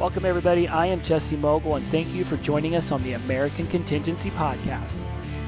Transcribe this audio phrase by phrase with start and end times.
[0.00, 0.66] Welcome, everybody.
[0.66, 4.96] I am Jesse Mogul, and thank you for joining us on the American Contingency Podcast.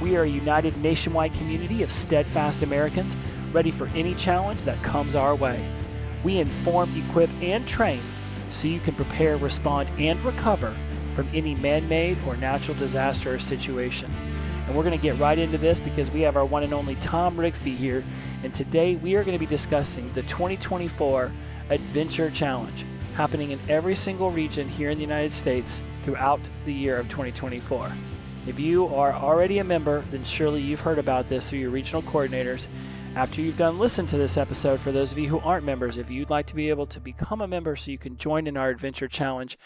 [0.03, 3.17] We are a united nationwide community of steadfast Americans
[3.55, 5.67] ready for any challenge that comes our way.
[6.23, 8.03] We inform, equip, and train
[8.51, 10.75] so you can prepare, respond, and recover
[11.15, 14.11] from any man made or natural disaster or situation.
[14.67, 16.97] And we're going to get right into this because we have our one and only
[16.97, 18.05] Thom Rigsby here.
[18.45, 21.33] And today we are going to be discussing the 2024
[21.71, 22.85] Adventure Challenge
[23.15, 27.93] happening in every single region here in the United States throughout the year of 2024.
[28.47, 32.03] If you are already a member, then surely you've heard about this through your regional
[32.03, 32.67] coordinators.
[33.15, 36.11] After you've done listen to this episode, for those of you who aren't members, if
[36.11, 38.71] you'd like to be able to become a member so you can join in our
[38.71, 39.59] adventure challenge,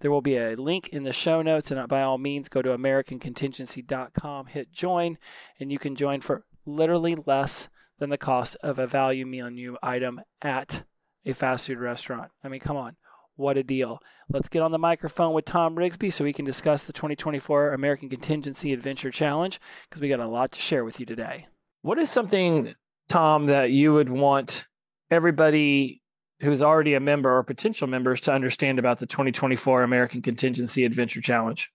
[0.00, 1.70] there will be a link in the show notes.
[1.70, 5.18] And by all means, go to AmericanContingency.com, hit join,
[5.58, 10.20] and you can join for literally less than the cost of a value menu item
[10.42, 10.84] at
[11.24, 12.30] a fast food restaurant.
[12.42, 12.96] I mean, come on.
[13.36, 14.02] What a deal.
[14.28, 18.10] Let's get on the microphone with Thom Rigsby so we can discuss the 2024 American
[18.10, 19.58] Contingency Adventure Challenge
[19.88, 21.46] because we got a lot to share with you today.
[21.82, 22.74] What is something,
[23.08, 24.66] Thom, that you would want
[25.10, 26.02] everybody
[26.40, 31.20] who's already a member or potential members to understand about the 2024 American Contingency Adventure
[31.20, 31.70] Challenge?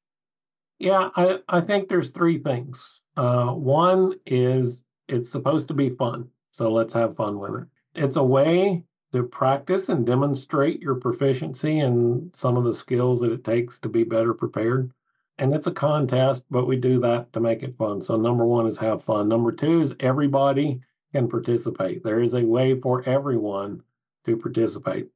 [0.77, 3.01] Yeah, I, I think there's three things.
[3.17, 6.27] Uh, one is it's supposed to be fun.
[6.51, 7.67] So let's have fun with it.
[7.95, 8.83] It's a way
[9.15, 13.89] to practice and demonstrate your proficiency in some of the skills that it takes to
[13.89, 14.91] be better prepared.
[15.37, 18.01] And it's a contest, but we do that to make it fun.
[18.01, 19.27] So, number one is have fun.
[19.27, 20.81] Number two is everybody
[21.13, 22.03] can participate.
[22.03, 23.81] There is a way for everyone
[24.25, 25.09] to participate.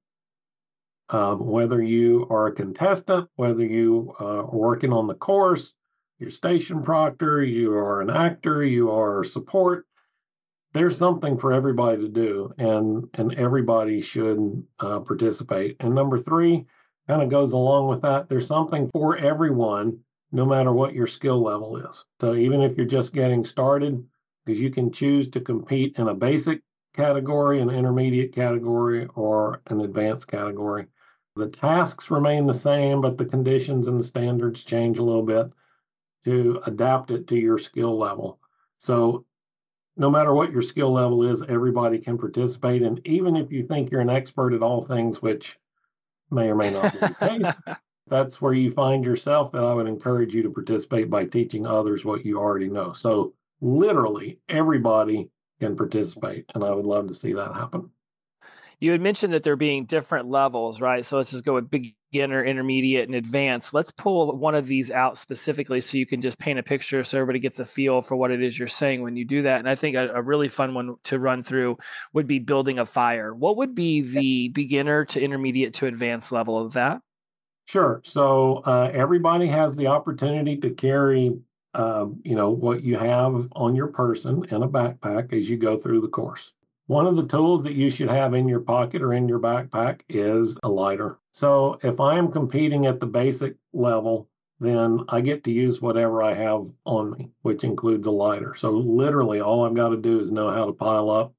[1.09, 5.73] Um, whether you are a contestant, whether you uh, are working on the course,
[6.19, 9.87] you're station proctor, you are an actor, you are support,
[10.73, 15.77] there's something for everybody to do, and and everybody should uh, participate.
[15.79, 16.65] And number three
[17.07, 18.29] kind of goes along with that.
[18.29, 19.99] There's something for everyone,
[20.31, 22.05] no matter what your skill level is.
[22.21, 24.05] So even if you're just getting started,
[24.45, 26.61] because you can choose to compete in a basic
[26.95, 30.85] category, an intermediate category, or an advanced category.
[31.35, 35.51] The tasks remain the same, but the conditions and the standards change a little bit
[36.25, 38.39] to adapt it to your skill level.
[38.79, 39.25] So
[39.99, 42.81] no matter what your skill level is, everybody can participate.
[42.81, 45.59] And even if you think you're an expert at all things, which
[46.31, 47.77] may or may not be the case,
[48.07, 49.51] that's where you find yourself.
[49.51, 52.93] That I would encourage you to participate by teaching others what you already know.
[52.93, 56.45] So, literally, everybody can participate.
[56.55, 57.91] And I would love to see that happen
[58.79, 61.03] you had mentioned that there being different levels, right?
[61.03, 63.73] So let's just go with beginner, intermediate, and advanced.
[63.73, 67.17] Let's pull one of these out specifically so you can just paint a picture so
[67.17, 69.59] everybody gets a feel for what it is you're saying when you do that.
[69.59, 71.77] And I think a, a really fun one to run through
[72.13, 73.33] would be building a fire.
[73.35, 77.01] What would be the beginner to intermediate to advanced level of that?
[77.65, 78.01] Sure.
[78.03, 81.37] So uh, everybody has the opportunity to carry,
[81.73, 85.77] uh, you know, what you have on your person in a backpack as you go
[85.77, 86.53] through the course.
[86.89, 90.01] One of the tools that you should have in your pocket or in your backpack
[90.09, 91.19] is a lighter.
[91.31, 94.27] So if I am competing at the basic level,
[94.59, 98.55] then I get to use whatever I have on me, which includes a lighter.
[98.55, 101.35] So literally all I've got to do is know how to pile up,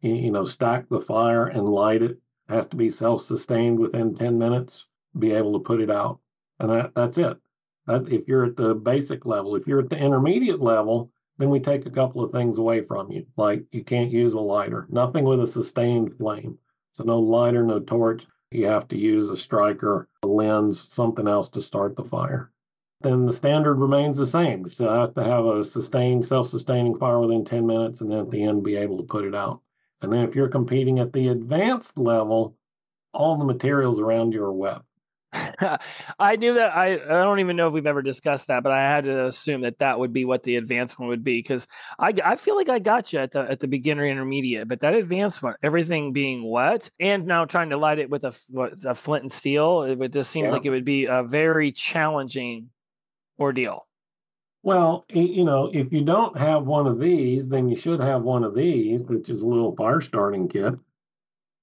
[0.00, 2.12] you know, stack the fire and light it.
[2.12, 2.18] it
[2.48, 4.86] has to be self-sustained within 10 minutes,
[5.18, 6.18] be able to put it out.
[6.60, 7.36] And that, that's it.
[7.86, 11.60] That, if you're at the basic level, if you're at the intermediate level, then we
[11.60, 15.24] take a couple of things away from you, like you can't use a lighter, nothing
[15.24, 16.58] with a sustained flame.
[16.94, 18.26] So no lighter, no torch.
[18.50, 22.50] You have to use a striker, a lens, something else to start the fire.
[23.00, 24.62] Then the standard remains the same.
[24.64, 28.30] You still have to have a sustained, self-sustaining fire within 10 minutes, and then at
[28.30, 29.60] the end be able to put it out.
[30.02, 32.56] And then if you're competing at the advanced level,
[33.12, 34.80] all the materials around you are wet.
[35.32, 36.74] I knew that.
[36.74, 39.60] I, I don't even know if we've ever discussed that, but I had to assume
[39.60, 41.66] that that would be what the advanced one would be because
[41.98, 44.94] I, I feel like I got you at the at the beginner intermediate, but that
[44.94, 48.94] advanced one, everything being wet and now trying to light it with a, what, a
[48.94, 50.52] flint and steel, it just seems yeah.
[50.52, 52.70] like it would be a very challenging
[53.38, 53.86] ordeal.
[54.62, 58.44] Well, you know, if you don't have one of these, then you should have one
[58.44, 60.74] of these, which is a little fire starting kit.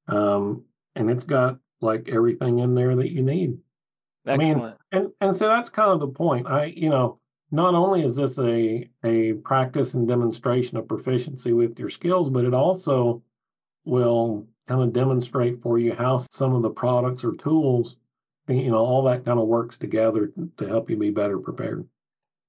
[0.08, 0.64] Um,
[0.96, 3.58] and it's got like everything in there that you need.
[4.28, 4.78] Excellent.
[4.92, 6.48] I mean, and and so that's kind of the point.
[6.48, 7.20] I you know
[7.52, 12.46] not only is this a a practice and demonstration of proficiency with your skills, but
[12.46, 13.24] it also
[13.86, 17.98] will kind of demonstrate for you how some of the products or tools,
[18.48, 21.88] you know, all that kind of works together to help you be better prepared.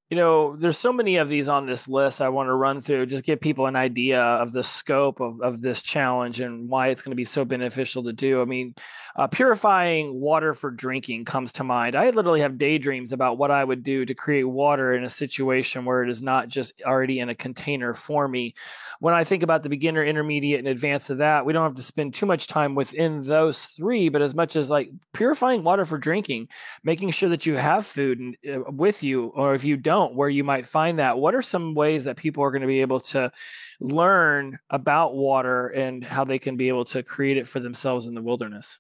[0.09, 3.07] You know, there's so many of these on this list I want to run through,
[3.07, 7.03] just give people an idea of the scope of, of this challenge and why it's
[7.03, 8.41] going to be so beneficial to do.
[8.41, 8.77] I mean,
[9.17, 11.97] uh, purifying water for drinking comes to mind.
[11.97, 15.85] I literally have daydreams about what I would do to create water in a situation
[15.85, 18.55] where it is not just already in a container for me.
[19.01, 21.83] When I think about the beginner, intermediate, and advanced of that, we don't have to
[21.83, 25.99] spend too much time within those three, but as much as like purifying water for
[25.99, 26.49] drinking,
[26.85, 30.29] making sure that you have food uh, with you, or if you don't, don't, where
[30.29, 31.19] you might find that.
[31.19, 33.33] What are some ways that people are going to be able to
[33.81, 38.15] learn about water and how they can be able to create it for themselves in
[38.15, 38.79] the wilderness?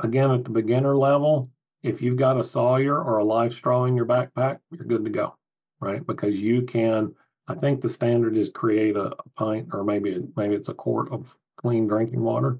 [0.00, 1.50] Again, at the beginner level,
[1.82, 5.10] if you've got a Sawyer or a life straw in your backpack, you're good to
[5.10, 5.36] go,
[5.80, 6.04] right?
[6.04, 7.14] Because you can.
[7.46, 11.10] I think the standard is create a, a pint or maybe maybe it's a quart
[11.10, 12.58] of clean drinking water.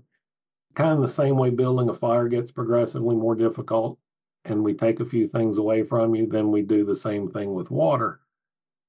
[0.74, 3.98] Kind of the same way building a fire gets progressively more difficult
[4.44, 7.52] and we take a few things away from you, then we do the same thing
[7.52, 8.20] with water.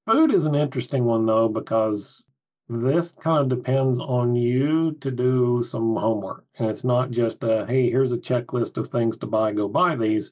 [0.07, 2.23] Food is an interesting one though, because
[2.69, 6.45] this kind of depends on you to do some homework.
[6.55, 9.95] And it's not just a, hey, here's a checklist of things to buy, go buy
[9.95, 10.31] these.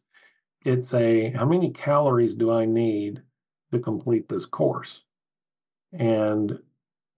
[0.63, 3.21] It's a, how many calories do I need
[3.71, 5.03] to complete this course?
[5.91, 6.59] And,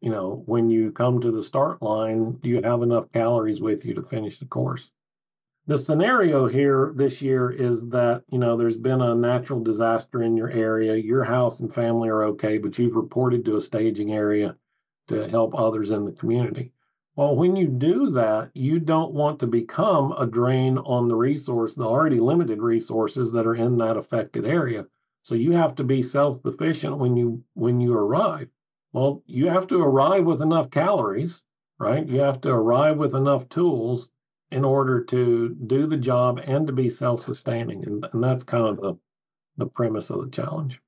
[0.02, 3.86] you know, when you come to the start line, do you have enough calories with
[3.86, 4.90] you to finish the course?
[5.68, 10.36] The scenario here this year is that you know there's been a natural disaster in
[10.36, 10.96] your area.
[10.96, 14.56] Your house and family are okay but you've reported to a staging area
[15.08, 16.74] to help others in the community.
[17.16, 21.76] Well when you do that you don't want to become a drain on the resource
[21.76, 24.88] the already limited resources that are in that affected area.
[25.22, 28.50] So you have to be self-sufficient when you when you arrive.
[28.94, 31.44] Well you have to arrive with enough calories
[31.82, 32.08] right?
[32.08, 34.08] You have to arrive with enough tools
[34.52, 38.78] in order to do the job and to be self-sustaining and, and that's kind of
[38.78, 38.96] the
[39.58, 40.80] the premise of the challenge.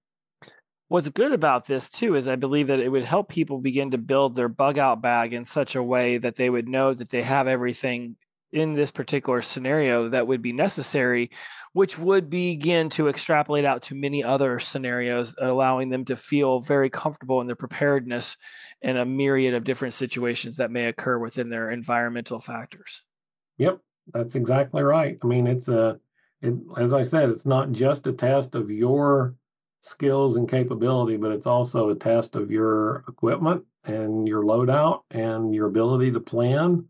[0.88, 3.98] What's good about this too is i believe that it would help people begin to
[3.98, 7.24] build their bug out bag in such a way that they would know that they
[7.24, 8.16] have everything
[8.52, 11.32] in this particular scenario that would be necessary
[11.72, 16.92] which would begin to extrapolate out to many other scenarios allowing them to feel very
[16.92, 18.38] comfortable in their preparedness
[18.84, 23.04] in a myriad of different situations that may occur within their environmental factors
[23.58, 23.80] Yep,
[24.14, 25.18] that's exactly right.
[25.22, 26.00] I mean, it's a,
[26.42, 29.36] it, as I said, it's not just a test of your
[29.82, 35.54] skills and capability, but it's also a test of your equipment and your loadout and
[35.54, 36.86] your ability to plan.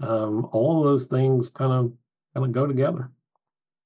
[0.00, 1.92] Um, all of those things kind of
[2.34, 3.10] kind of go together.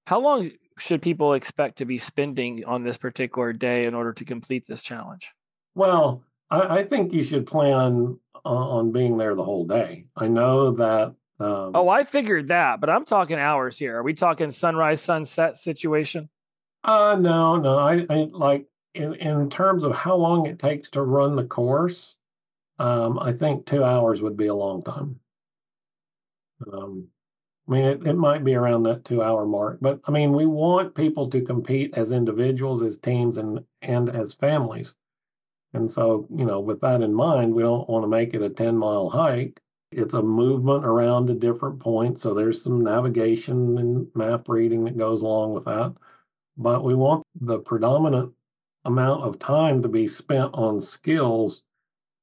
[0.06, 4.24] How long should people expect to be spending on this particular day in order to
[4.24, 5.32] complete this challenge?
[5.74, 10.06] Well, I, I think you should plan on being there the whole day.
[10.16, 13.96] I know that um, oh, I figured that, but I'm talking hours here.
[13.98, 16.28] Are we talking sunrise sunset situation?
[16.84, 17.78] Uh no, no.
[17.78, 22.14] I, I like in in terms of how long it takes to run the course.
[22.78, 25.18] Um, I think two hours would be a long time.
[26.72, 27.08] Um,
[27.66, 30.44] I mean, it, it might be around that two hour mark, but I mean, we
[30.46, 34.94] want people to compete as individuals, as teams, and and as families.
[35.72, 38.48] And so, you know, with that in mind, we don't want to make it a
[38.48, 39.60] 10 mile hike
[39.96, 42.20] it's a movement around a different point.
[42.20, 45.94] So there's some navigation and map reading that goes along with that.
[46.56, 48.32] But we want the predominant
[48.84, 51.62] amount of time to be spent on skills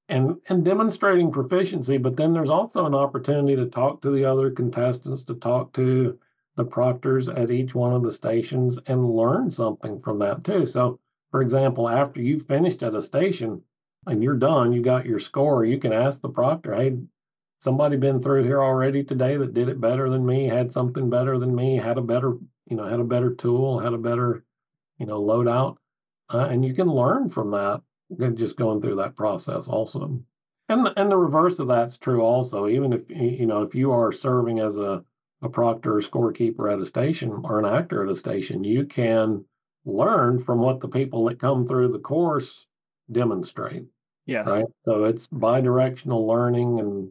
[0.09, 1.97] and, and demonstrating proficiency.
[1.97, 6.17] But then there's also an opportunity to talk to the other contestants, to talk to
[6.55, 10.65] the proctors at each one of the stations and learn something from that too.
[10.65, 10.99] So,
[11.31, 13.61] for example, after you've finished at a station
[14.05, 16.97] and you're done, you got your score, you can ask the proctor, hey,
[17.61, 21.37] somebody been through here already today that did it better than me, had something better
[21.37, 22.37] than me, had a better,
[22.67, 24.43] you know, had a better tool, had a better,
[24.97, 25.77] you know, loadout.
[26.33, 27.81] Uh, and you can learn from that
[28.35, 30.19] just going through that process also.
[30.69, 32.67] And the, and the reverse of that's true also.
[32.67, 35.03] Even if you know if you are serving as a
[35.41, 39.43] a proctor or scorekeeper at a station or an actor at a station, you can
[39.85, 42.67] learn from what the people that come through the course
[43.11, 43.85] demonstrate.
[44.25, 44.47] Yes.
[44.47, 44.65] Right.
[44.85, 47.09] So it's bi-directional learning and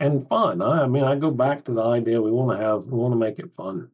[0.00, 0.62] and fun.
[0.62, 3.12] I, I mean, I go back to the idea we want to have, we want
[3.12, 3.90] to make it fun.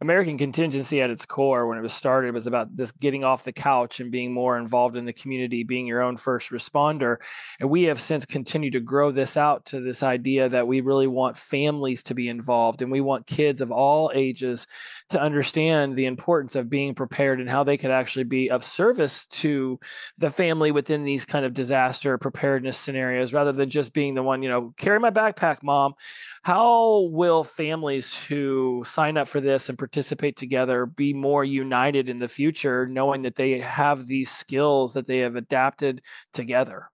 [0.00, 3.52] American contingency at its core, when it was started, was about this getting off the
[3.52, 7.18] couch and being more involved in the community, being your own first responder.
[7.60, 11.06] And we have since continued to grow this out to this idea that we really
[11.06, 14.66] want families to be involved and we want kids of all ages
[15.10, 19.26] to understand the importance of being prepared and how they could actually be of service
[19.26, 19.78] to
[20.18, 24.42] the family within these kind of disaster preparedness scenarios rather than just being the one,
[24.42, 25.94] you know, carry my backpack, mom.
[26.42, 32.18] How will families who sign up for this and participate together be more united in
[32.18, 36.00] the future, knowing that they have these skills that they have adapted
[36.32, 36.90] together?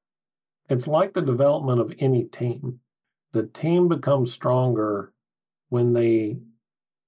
[0.68, 2.80] It's like the development of any team.
[3.30, 5.12] The team becomes stronger
[5.68, 6.38] when they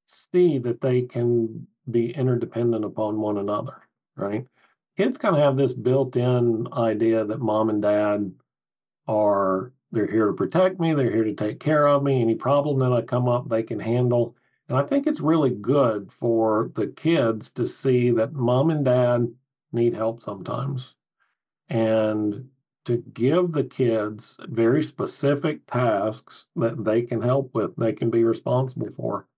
[0.06, 3.82] see that they can be interdependent upon one another,
[4.16, 4.46] right?
[4.96, 8.30] Kids kind of have this built in idea that mom and dad
[9.08, 12.22] are they're here to protect me, they're here to take care of me.
[12.22, 14.36] Any problem that I come up, they can handle.
[14.72, 19.30] And I think it's really good for the kids to see that mom and dad
[19.70, 20.94] need help sometimes.
[21.68, 22.48] And
[22.86, 28.24] to give the kids very specific tasks that they can help with, they can be
[28.24, 29.28] responsible for.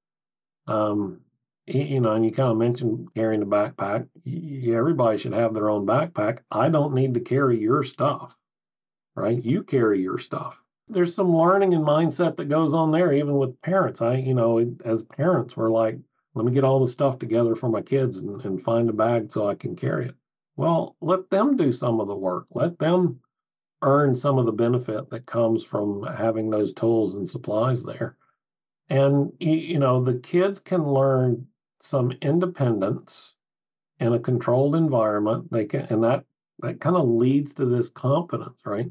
[0.69, 1.23] Um,
[1.67, 4.07] you know, and you kind of mentioned carrying a backpack.
[4.73, 6.43] Everybody should have their own backpack.
[6.53, 8.39] I don't need to carry your stuff
[9.17, 9.45] right?
[9.45, 10.64] You carry your stuff.
[10.89, 14.03] There's some learning and mindset that goes on there, even with parents.
[14.03, 15.99] I, you know, as parents, we're like,
[16.35, 19.33] let me get all the stuff together for my kids and, and find a bag
[19.33, 20.15] so I can carry it.
[20.57, 22.47] Well, let them do some of the work.
[22.51, 23.21] Let them
[23.83, 28.17] earn some of the benefit that comes from having those tools and supplies there.
[28.89, 31.47] And, you know, the kids can learn
[31.81, 33.35] some independence
[34.01, 35.51] in a controlled environment.
[35.51, 36.25] They can, and that
[36.61, 38.91] that kind of leads to this confidence, right?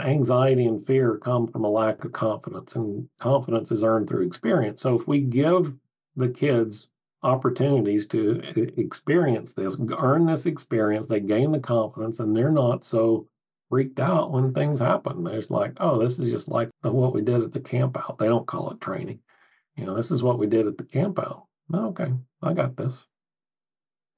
[0.00, 4.82] Anxiety and fear come from a lack of confidence, and confidence is earned through experience.
[4.82, 5.74] So if we give
[6.16, 6.88] the kids
[7.22, 12.84] opportunities to eh, experience this, earn this experience, they gain the confidence, and they're not
[12.84, 13.28] so
[13.68, 15.24] freaked out when things happen.
[15.24, 18.18] There's like, oh, this is just like what we did at the camp out.
[18.18, 19.20] They don't call it training.
[19.76, 21.46] You know, this is what we did at the camp out.
[21.72, 22.12] Okay,
[22.42, 22.94] I got this.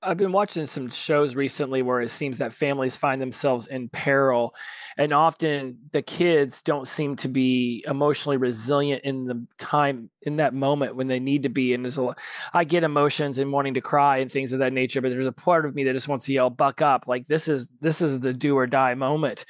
[0.01, 4.55] I've been watching some shows recently where it seems that families find themselves in peril,
[4.97, 10.55] and often the kids don't seem to be emotionally resilient in the time in that
[10.55, 11.75] moment when they need to be.
[11.75, 12.15] And there's a,
[12.55, 15.33] I get emotions and wanting to cry and things of that nature, but there's a
[15.33, 18.21] part of me that just wants to yell, "Buck up!" Like this is this is
[18.21, 19.47] the do or die moment,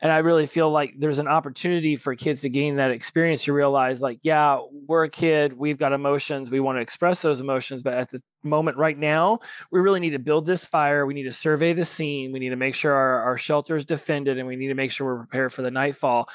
[0.00, 3.46] and I really feel like there's an opportunity for kids to gain that experience.
[3.46, 7.40] You realize, like, yeah, we're a kid, we've got emotions, we want to express those
[7.40, 11.06] emotions, but at the moment right now, we really need to build this fire.
[11.06, 12.32] We need to survey the scene.
[12.32, 14.90] We need to make sure our, our shelter is defended and we need to make
[14.90, 16.28] sure we're prepared for the nightfall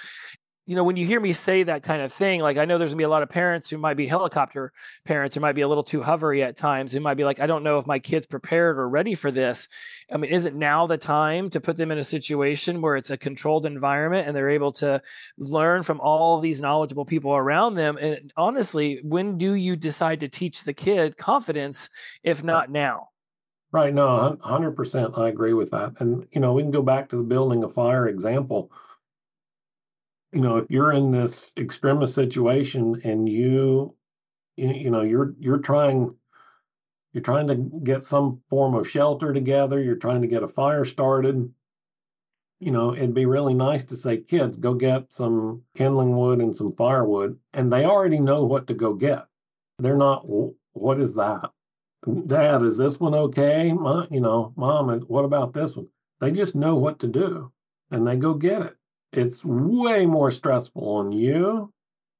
[0.67, 2.91] you know, when you hear me say that kind of thing, like I know there's
[2.91, 4.73] gonna be a lot of parents who might be helicopter
[5.05, 7.47] parents who might be a little too hovery at times, who might be like, I
[7.47, 9.69] don't know if my kid's prepared or ready for this.
[10.11, 13.11] I mean, is it now the time to put them in a situation where it's
[13.11, 15.01] a controlled environment and they're able to
[15.37, 17.95] learn from all these knowledgeable people around them?
[17.95, 21.89] And honestly, when do you decide to teach the kid confidence,
[22.23, 23.07] if not now?
[23.71, 23.93] Right.
[23.93, 25.17] No, 100%.
[25.17, 25.93] I agree with that.
[25.99, 28.69] And, you know, we can go back to the building a fire example
[30.37, 33.95] you know, if you're in this extremist situation and you,
[34.55, 36.13] you know, you're you're trying,
[37.11, 39.81] you're trying to get some form of shelter together.
[39.81, 41.51] You're trying to get a fire started.
[42.59, 46.55] You know, it'd be really nice to say, kids, go get some kindling wood and
[46.55, 49.25] some firewood, and they already know what to go get.
[49.79, 50.23] They're not,
[50.73, 51.49] what is that?
[52.27, 53.73] Dad, is this one okay?
[53.73, 55.87] Mom, you know, mom, what about this one?
[56.21, 57.51] They just know what to do
[57.89, 58.77] and they go get it
[59.11, 61.71] it's way more stressful on you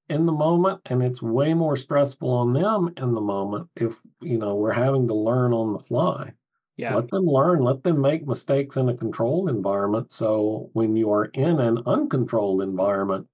[0.10, 4.38] in the moment and it's way more stressful on them in the moment if you
[4.38, 6.32] know we're having to learn on the fly.
[6.77, 6.96] Yeah.
[6.96, 11.25] Let them learn let them make mistakes in a controlled environment so when you are
[11.25, 13.27] in an uncontrolled environment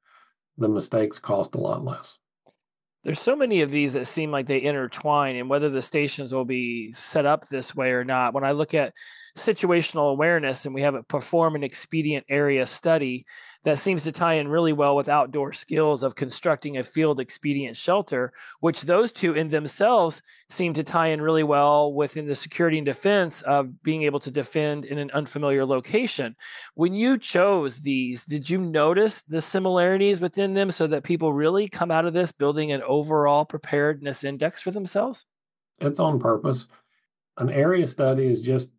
[0.57, 2.17] the mistakes cost a lot less
[3.03, 6.45] there's so many of these that seem like they intertwine and whether the stations will
[6.45, 8.33] be set up this way or not.
[8.33, 8.93] When i look at
[9.37, 13.25] situational awareness and we have a perform an expedient area study
[13.63, 17.77] that seems to tie in really well with outdoor skills of constructing a field expedient
[17.77, 22.77] shelter, which those two in themselves seem to tie in really well within the security
[22.77, 26.35] and defense of being able to defend in an unfamiliar location.
[26.75, 31.69] When you chose these, did you notice the similarities within them so that people really
[31.69, 35.25] come out of this building an overall preparedness index for themselves?
[35.79, 36.67] It's on purpose.
[37.37, 38.71] An area study is just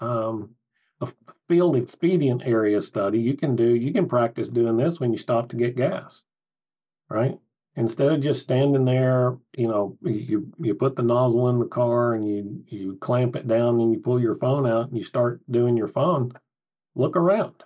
[0.00, 0.50] um,
[1.00, 1.08] a
[1.52, 5.50] field expedient area study, you can do, you can practice doing this when you stop
[5.50, 6.22] to get gas,
[7.10, 7.38] right?
[7.76, 12.14] Instead of just standing there, you know, you you put the nozzle in the car
[12.14, 15.42] and you you clamp it down and you pull your phone out and you start
[15.50, 16.32] doing your phone.
[16.94, 17.62] Look around.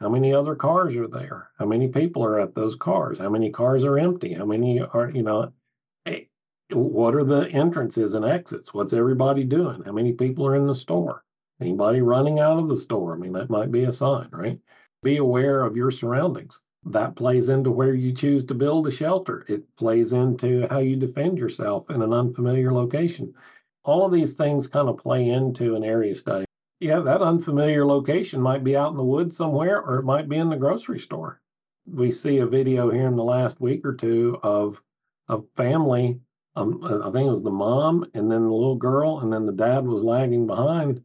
[0.00, 1.50] How many other cars are there?
[1.58, 3.18] How many people are at those cars?
[3.18, 4.32] How many cars are empty?
[4.32, 5.52] How many are, you know,
[6.06, 6.24] eh,
[6.70, 8.72] what are the entrances and exits?
[8.72, 9.82] What's everybody doing?
[9.84, 11.22] How many people are in the store?
[11.60, 13.14] Anybody running out of the store?
[13.14, 14.58] I mean, that might be a sign, right?
[15.02, 16.60] Be aware of your surroundings.
[16.84, 19.44] that plays into where you choose to build a shelter.
[19.48, 23.34] It plays into how you defend yourself in an unfamiliar location.
[23.84, 26.46] All of these things kind of play into an area study.
[26.80, 30.36] Yeah, that unfamiliar location might be out in the woods somewhere, or it might be
[30.38, 31.40] in the grocery store.
[31.86, 34.82] We see a video here in the last week or two of
[35.28, 36.20] a family.
[36.56, 39.52] Um, I think it was the mom and then the little girl, and then the
[39.52, 41.02] dad was lagging behind.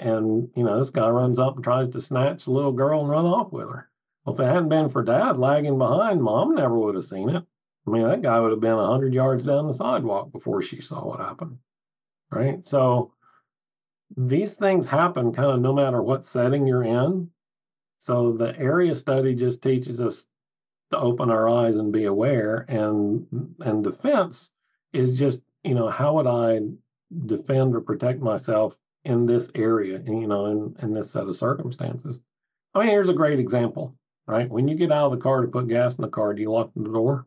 [0.00, 3.10] And, you know, this guy runs up and tries to snatch the little girl and
[3.10, 3.90] run off with her
[4.24, 7.42] well, if it hadn't been for dad lagging behind, mom never would have seen it.
[7.86, 11.06] I mean, that guy would have been 100 yards down the sidewalk before she saw
[11.06, 11.58] what happened.
[12.30, 12.64] Right.
[12.66, 13.14] So
[14.16, 17.30] these things happen kind of no matter what setting you're in.
[17.98, 20.26] So the area study just teaches us
[20.90, 22.66] to open our eyes and be aware.
[22.68, 23.26] And
[23.60, 24.50] and defense
[24.92, 26.60] is just, you know, how would I
[27.26, 32.18] defend or protect myself in this area, you know, in, in this set of circumstances?
[32.74, 33.94] I mean, here's a great example
[34.30, 34.48] right?
[34.48, 36.50] When you get out of the car to put gas in the car, do you
[36.50, 37.26] lock the door?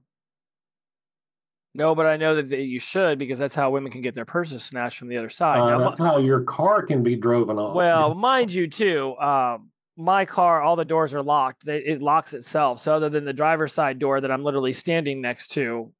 [1.75, 4.63] No, but I know that you should because that's how women can get their purses
[4.63, 5.59] snatched from the other side.
[5.59, 7.75] Uh, now, that's my, how your car can be driven off.
[7.75, 11.65] Well, mind you, too, um, my car, all the doors are locked.
[11.65, 12.79] They, it locks itself.
[12.79, 15.91] So other than the driver's side door that I'm literally standing next to,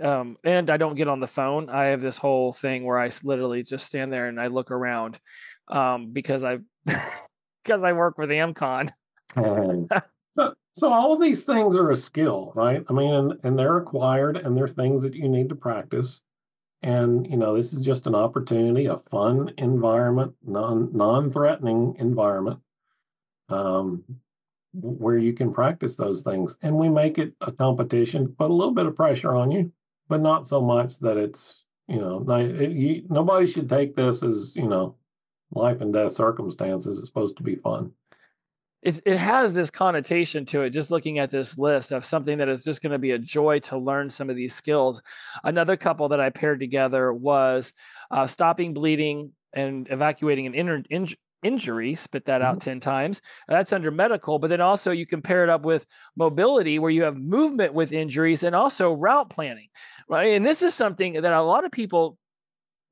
[0.00, 1.68] um, and I don't get on the phone.
[1.70, 5.18] I have this whole thing where I literally just stand there and I look around
[5.68, 6.58] um, because I
[7.64, 8.90] because I work with Amcon.
[10.36, 12.84] So, so all of these things are a skill, right?
[12.88, 16.20] I mean, and, and they're acquired and they're things that you need to practice.
[16.82, 22.60] And, you know, this is just an opportunity, a fun environment, non non-threatening environment
[23.48, 24.04] um,
[24.72, 26.56] where you can practice those things.
[26.62, 29.72] And we make it a competition, put a little bit of pressure on you,
[30.10, 34.54] but not so much that it's, you know, it, you, nobody should take this as,
[34.54, 34.96] you know,
[35.52, 36.98] life and death circumstances.
[36.98, 37.92] It's supposed to be fun
[38.82, 42.48] it, it has this connotation to it just looking at this list of something that
[42.48, 45.02] is just going to be a joy to learn some of these skills
[45.44, 47.72] another couple that i paired together was
[48.10, 51.06] uh, stopping bleeding and evacuating an inner in,
[51.42, 52.70] injury spit that out mm-hmm.
[52.70, 56.78] 10 times that's under medical but then also you can pair it up with mobility
[56.78, 59.68] where you have movement with injuries and also route planning
[60.08, 62.18] right and this is something that a lot of people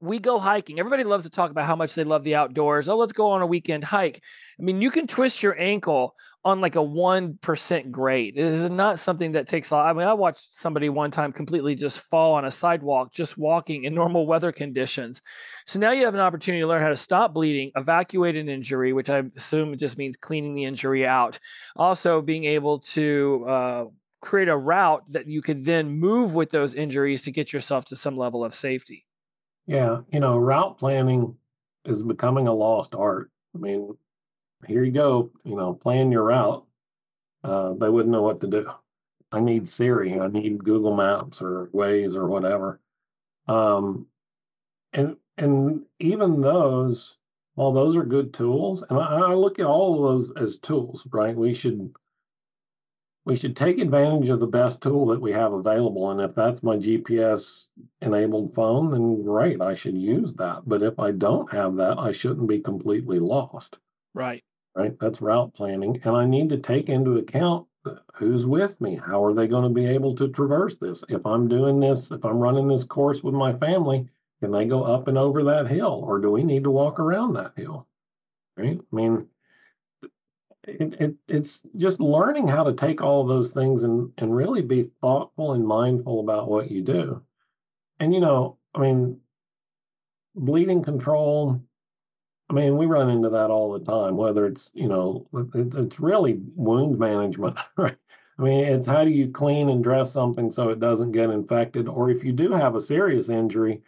[0.00, 0.78] we go hiking.
[0.78, 2.88] Everybody loves to talk about how much they love the outdoors.
[2.88, 4.22] Oh, let's go on a weekend hike.
[4.58, 8.37] I mean, you can twist your ankle on like a 1% grade.
[8.37, 9.88] This is not something that takes a lot.
[9.88, 13.84] I mean, I watched somebody one time completely just fall on a sidewalk just walking
[13.84, 15.20] in normal weather conditions.
[15.66, 18.92] So now you have an opportunity to learn how to stop bleeding, evacuate an injury,
[18.92, 21.40] which I assume just means cleaning the injury out.
[21.74, 23.84] Also, being able to uh,
[24.20, 27.96] create a route that you could then move with those injuries to get yourself to
[27.96, 29.04] some level of safety.
[29.68, 31.37] Yeah, you know, route planning
[31.85, 33.31] is becoming a lost art.
[33.54, 33.96] I mean,
[34.66, 36.66] here you go, you know, plan your route.
[37.44, 38.70] Uh, they wouldn't know what to do.
[39.31, 42.81] I need Siri, I need Google Maps or Waze or whatever.
[43.46, 44.07] Um,
[44.94, 47.18] and and even those,
[47.54, 51.07] while those are good tools, and I, I look at all of those as tools,
[51.12, 51.37] right?
[51.37, 51.94] We should
[53.28, 56.10] we should take advantage of the best tool that we have available.
[56.10, 57.66] And if that's my GPS
[58.00, 60.62] enabled phone, then great, I should use that.
[60.64, 63.76] But if I don't have that, I shouldn't be completely lost.
[64.14, 64.42] Right.
[64.74, 64.98] Right.
[64.98, 66.00] That's route planning.
[66.04, 67.66] And I need to take into account
[68.14, 68.96] who's with me.
[68.96, 71.04] How are they going to be able to traverse this?
[71.10, 74.08] If I'm doing this, if I'm running this course with my family,
[74.40, 77.34] can they go up and over that hill or do we need to walk around
[77.34, 77.86] that hill?
[78.56, 78.80] Right.
[78.80, 79.26] I mean,
[80.68, 84.90] it, it, it's just learning how to take all those things and, and really be
[85.00, 87.22] thoughtful and mindful about what you do.
[88.00, 89.20] And, you know, I mean,
[90.35, 91.61] bleeding control,
[92.50, 96.00] I mean, we run into that all the time, whether it's, you know, it, it's
[96.00, 97.96] really wound management, right?
[98.38, 101.88] I mean, it's how do you clean and dress something so it doesn't get infected?
[101.88, 103.83] Or if you do have a serious injury,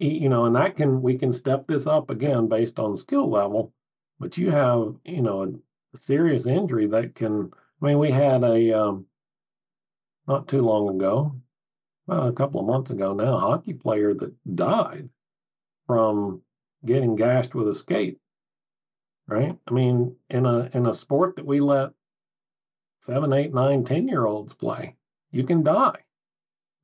[0.00, 3.72] you know, and that can, we can step this up again based on skill level,
[4.18, 5.60] but you have, you know,
[5.96, 7.50] serious injury that can.
[7.80, 9.06] I mean, we had a um,
[10.26, 11.36] not too long ago,
[12.06, 15.08] well, a couple of months ago now, a hockey player that died
[15.86, 16.42] from
[16.84, 18.18] getting gashed with a skate.
[19.26, 19.56] Right?
[19.66, 21.90] I mean, in a in a sport that we let
[23.00, 24.96] seven, eight, nine, ten year olds play,
[25.30, 26.04] you can die,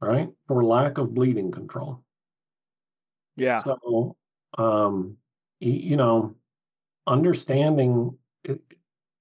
[0.01, 2.03] right, for lack of bleeding control.
[3.37, 3.59] Yeah.
[3.59, 4.17] So,
[4.59, 5.17] um,
[5.59, 6.37] you know,
[7.07, 8.17] understanding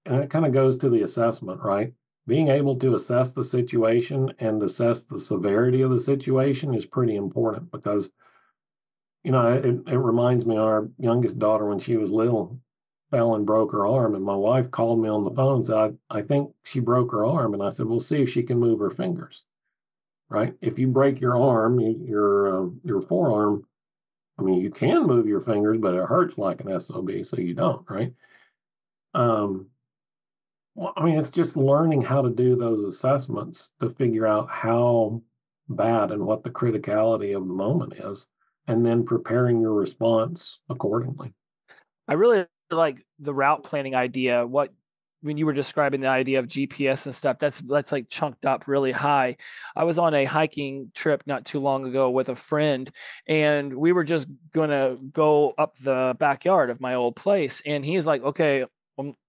[0.06, 1.94] and it kind of goes to the assessment, right?
[2.28, 7.16] Being able to assess the situation and assess the severity of the situation is pretty
[7.16, 8.10] important because,
[9.24, 12.60] you know, it, it reminds me of our youngest daughter when she was little.
[13.12, 14.16] fell and broke her arm.
[14.16, 17.12] And my wife called me on the phone and said, I, I think she broke
[17.12, 17.54] her arm.
[17.54, 19.44] And I said, We'll see if she can move her fingers.
[20.30, 20.56] Right?
[20.62, 23.66] If you break your arm, your uh, your forearm,
[24.40, 27.54] I mean, you can move your fingers, but it hurts like an SOB, so you
[27.56, 28.14] don't, right?
[29.14, 29.68] Um,
[30.76, 35.22] well, I mean, it's just learning how to do those assessments to figure out how
[35.70, 38.28] bad and what the criticality of the moment is,
[38.68, 41.34] and then preparing your response accordingly.
[42.08, 44.46] I really like the route planning idea.
[44.46, 44.74] What
[45.22, 48.68] when you were describing the idea of GPS and stuff, that's that's like chunked up
[48.68, 49.38] really high.
[49.76, 52.92] I was on a hiking trip not too long ago with a friend,
[53.28, 58.06] and we were just gonna go up the backyard of my old place, and he's
[58.06, 58.66] like, "Okay,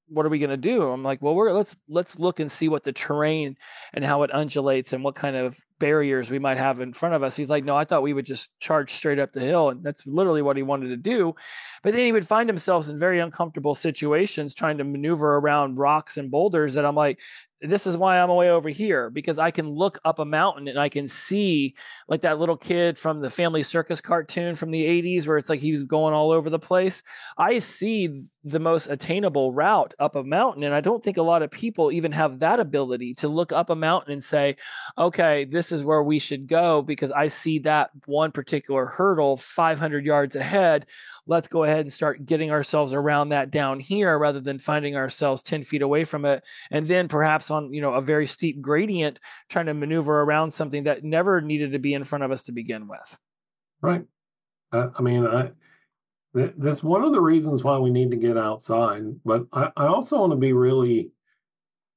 [0.09, 0.83] what are we going to do?
[0.83, 3.57] I'm like well we're let's let's look and see what the terrain
[3.93, 7.23] and how it undulates and what kind of barriers we might have in front of
[7.23, 7.37] us.
[7.37, 9.71] He's like no i thought we would just charge straight up the hill.
[9.71, 11.35] And that's literally what he wanted to do.
[11.83, 16.17] But then he would find himself in very uncomfortable situations trying to maneuver around rocks
[16.17, 17.19] and boulders that i'm like
[17.69, 20.79] this is why I'm way over here because I can look up a mountain and
[20.79, 21.75] I can see
[22.09, 25.61] like that little kid from the Family Circus cartoon from the 80s where it's like
[25.61, 27.03] he's going all over the place.
[27.39, 31.43] I see the most attainable route up a mountain and I don't think a lot
[31.43, 34.57] of people even have that ability to look up a mountain and say,
[34.99, 40.05] "Okay, this is where we should go because I see that one particular hurdle 500
[40.05, 40.87] yards ahead.
[41.27, 45.43] Let's go ahead and start getting ourselves around that down here rather than finding ourselves
[45.43, 46.45] 10 feet away from it.
[46.71, 50.85] And then perhaps on you know a very steep gradient trying to maneuver around something
[50.85, 53.19] that never needed to be in front of us to begin with.
[53.81, 54.05] Right.
[54.75, 55.51] Uh, i mean i
[56.35, 60.19] that's one of the reasons why we need to get outside but i, I also
[60.19, 61.11] want to be really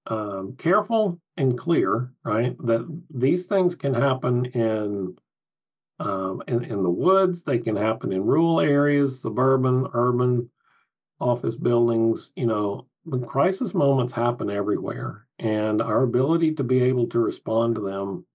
[0.07, 5.15] um, careful and clear right that these things can happen in
[5.99, 7.41] um, in, in the woods.
[7.41, 10.49] They can happen in rural areas, suburban, urban,
[11.19, 12.31] office buildings.
[12.35, 15.25] You know, the crisis moments happen everywhere.
[15.39, 18.25] And our ability to be able to respond to them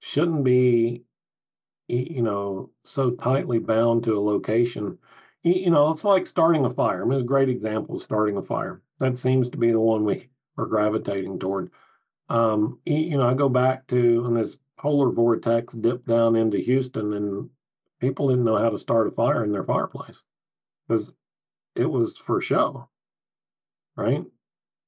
[0.00, 1.04] shouldn't be,
[1.88, 4.98] you know, so tightly bound to a location.
[5.42, 7.02] You know, it's like starting a fire.
[7.02, 8.82] I mean, it's a great example of starting a fire.
[8.98, 11.70] That seems to be the one we are gravitating toward.
[12.28, 17.12] Um, you know, I go back to, and this polar vortex dipped down into Houston,
[17.14, 17.50] and
[18.00, 20.22] people didn't know how to start a fire in their fireplace
[20.86, 21.12] because
[21.74, 22.88] it was for show,
[23.96, 24.24] right?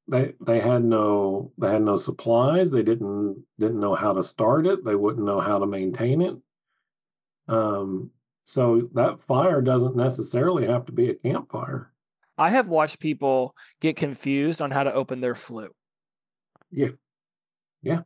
[0.08, 2.70] They they had no they had no supplies.
[2.70, 4.84] They didn't didn't know how to start it.
[4.84, 6.36] They wouldn't know how to maintain it.
[7.48, 8.10] Um,
[8.44, 11.92] so that fire doesn't necessarily have to be a campfire.
[12.38, 15.70] I have watched people get confused on how to open their flue.
[16.70, 16.88] Yeah.
[17.82, 18.00] Yeah.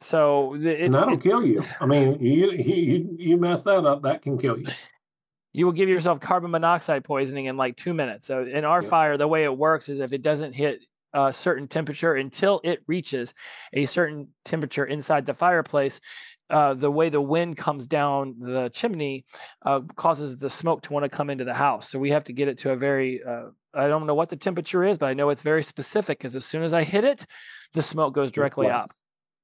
[0.00, 1.64] So it's, and that'll kill you.
[1.80, 4.66] I mean, you, you you mess that up, that can kill you.
[5.54, 8.26] You will give yourself carbon monoxide poisoning in like two minutes.
[8.26, 10.80] So in our fire, the way it works is if it doesn't hit
[11.12, 13.34] a certain temperature until it reaches
[13.74, 16.00] a certain temperature inside the fireplace,
[16.52, 19.24] uh, the way the wind comes down the chimney
[19.64, 21.88] uh, causes the smoke to want to come into the house.
[21.88, 24.36] So we have to get it to a very, uh, I don't know what the
[24.36, 27.26] temperature is, but I know it's very specific because as soon as I hit it,
[27.72, 28.90] the smoke goes directly up.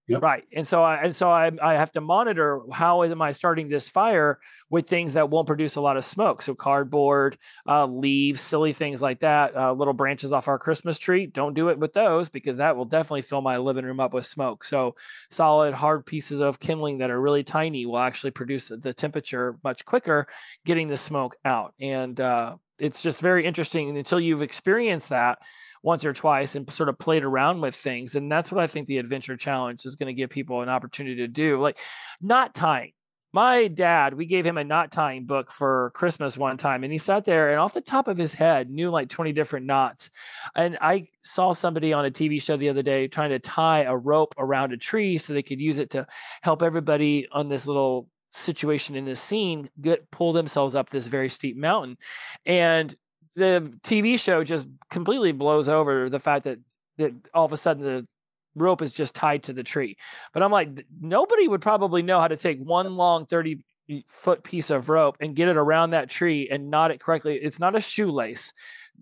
[0.08, 0.22] Yep.
[0.22, 0.44] Right.
[0.54, 3.90] And so I and so I I have to monitor how am I starting this
[3.90, 4.38] fire
[4.70, 6.40] with things that won't produce a lot of smoke.
[6.40, 7.36] So cardboard,
[7.68, 11.26] uh, leaves, silly things like that, uh, little branches off our Christmas tree.
[11.26, 14.24] Don't do it with those because that will definitely fill my living room up with
[14.24, 14.64] smoke.
[14.64, 14.94] So
[15.30, 19.84] solid, hard pieces of kindling that are really tiny will actually produce the temperature much
[19.84, 20.26] quicker,
[20.64, 21.74] getting the smoke out.
[21.80, 25.38] And uh, it's just very interesting until you've experienced that
[25.82, 28.14] once or twice and sort of played around with things.
[28.14, 31.16] And that's what I think the adventure challenge is going to give people an opportunity
[31.16, 31.60] to do.
[31.60, 31.78] Like
[32.20, 32.92] knot tying.
[33.32, 36.98] My dad, we gave him a knot tying book for Christmas one time, and he
[36.98, 40.10] sat there and off the top of his head knew like 20 different knots.
[40.56, 43.94] And I saw somebody on a TV show the other day trying to tie a
[43.94, 46.06] rope around a tree so they could use it to
[46.40, 51.30] help everybody on this little situation in this scene get pull themselves up this very
[51.30, 51.96] steep mountain
[52.44, 52.94] and
[53.38, 56.58] the TV show just completely blows over the fact that
[56.98, 58.06] that all of a sudden the
[58.54, 59.96] rope is just tied to the tree.
[60.34, 63.64] But I'm like, nobody would probably know how to take one long 30
[64.06, 67.36] foot piece of rope and get it around that tree and knot it correctly.
[67.36, 68.52] It's not a shoelace.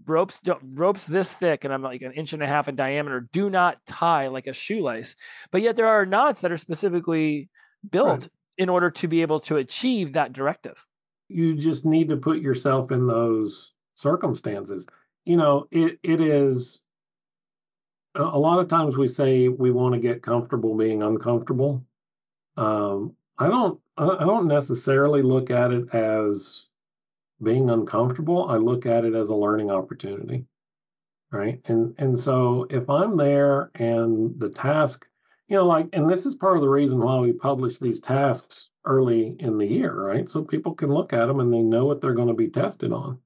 [0.05, 0.40] Ropes
[0.75, 3.79] ropes this thick and I'm like an inch and a half in diameter do not
[3.87, 5.16] tie like a shoelace.
[5.51, 7.49] But yet there are knots that are specifically
[7.90, 8.29] built right.
[8.59, 10.85] in order to be able to achieve that directive.
[11.29, 14.87] You just need to put yourself in those circumstances.
[15.27, 16.83] You know, it it is
[18.15, 21.85] a lot of times we say we want to get comfortable being uncomfortable.
[22.57, 26.67] Um, I don't I don't necessarily look at it as
[27.43, 28.49] being uncomfortable.
[28.49, 30.47] I look at it as a learning opportunity.
[31.33, 31.61] right?
[31.67, 35.07] And and so if I'm there and the task,
[35.49, 38.71] you know, like, and this is part of the reason why we publish these tasks
[38.85, 40.29] early in the year, right?
[40.29, 42.93] So people can look at them and they know what they're going to be tested
[42.93, 43.21] on.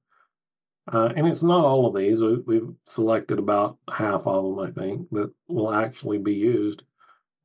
[0.91, 2.21] Uh, and it's not all of these.
[2.21, 6.83] We, we've selected about half of them, I think, that will actually be used,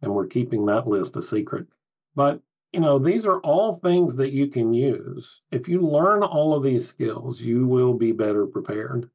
[0.02, 1.66] and we're keeping that list a secret.
[2.14, 2.40] But
[2.72, 5.40] you know, these are all things that you can use.
[5.50, 9.08] If you learn all of these skills, you will be better prepared.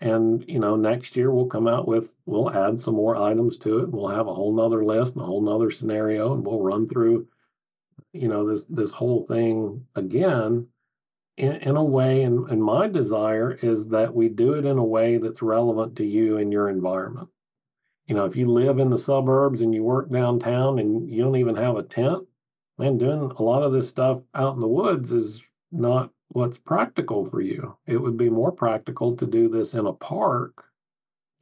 [0.00, 3.78] And you know, next year we'll come out with we'll add some more items to
[3.78, 3.90] it.
[3.90, 7.26] We'll have a whole nother list and a whole nother scenario, and we'll run through,
[8.12, 10.68] you know, this this whole thing again
[11.36, 12.22] in, in a way.
[12.22, 16.04] And, and my desire is that we do it in a way that's relevant to
[16.04, 17.28] you and your environment.
[18.06, 21.36] You know, if you live in the suburbs and you work downtown and you don't
[21.36, 22.26] even have a tent,
[22.78, 27.28] man, doing a lot of this stuff out in the woods is not what's practical
[27.28, 27.76] for you.
[27.86, 30.64] It would be more practical to do this in a park.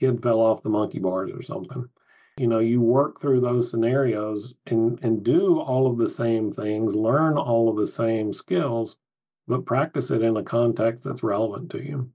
[0.01, 1.89] Kid fell off the monkey bars or something.
[2.39, 6.95] You know, you work through those scenarios and, and do all of the same things,
[6.95, 8.97] learn all of the same skills,
[9.47, 12.11] but practice it in a context that's relevant to you.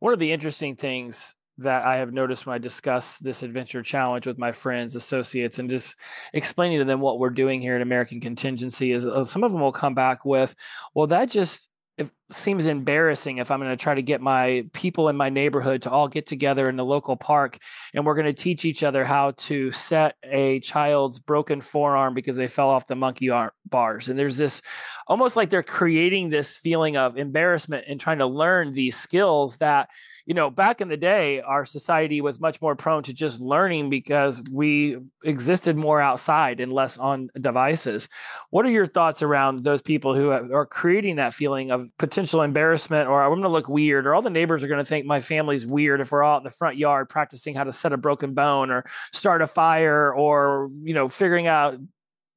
[0.00, 4.26] One of the interesting things that I have noticed when I discuss this adventure challenge
[4.26, 5.96] with my friends, associates, and just
[6.34, 9.60] explaining to them what we're doing here at American Contingency is uh, some of them
[9.60, 10.54] will come back with,
[10.94, 15.08] well, that just it seems embarrassing if I'm going to try to get my people
[15.08, 17.58] in my neighborhood to all get together in the local park
[17.94, 22.34] and we're going to teach each other how to set a child's broken forearm because
[22.34, 23.30] they fell off the monkey
[23.66, 24.08] bars.
[24.08, 24.60] And there's this
[25.06, 29.88] almost like they're creating this feeling of embarrassment and trying to learn these skills that
[30.26, 33.90] you know, back in the day, our society was much more prone to just learning
[33.90, 38.08] because we existed more outside and less on devices.
[38.50, 43.08] What are your thoughts around those people who are creating that feeling of potential embarrassment
[43.08, 45.20] or I'm going to look weird or all the neighbors are going to think my
[45.20, 48.34] family's weird if we're out in the front yard practicing how to set a broken
[48.34, 51.78] bone or start a fire or, you know, figuring out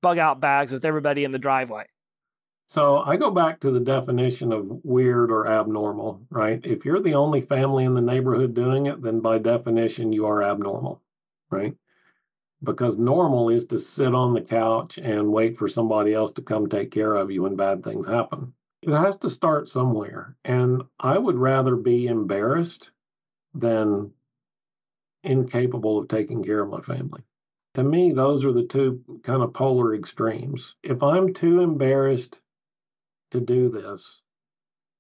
[0.02, 1.86] bug out bags with everybody in the driveway?
[2.68, 6.60] So I go back to the definition of weird or abnormal, right?
[6.64, 10.44] If you're the only family in the neighborhood doing it, then by definition, you are
[10.44, 11.02] abnormal,
[11.50, 11.74] right?
[12.62, 16.70] Because normal is to sit on the couch and wait for somebody else to come
[16.70, 18.54] take care of you when bad things happen.
[18.82, 20.36] It has to start somewhere.
[20.46, 22.92] And I would rather be embarrassed
[23.54, 24.14] than
[25.24, 27.22] incapable of taking care of my family.
[27.76, 30.76] To me, those are the two kind of polar extremes.
[30.82, 32.42] If I'm too embarrassed
[33.32, 34.22] to do this,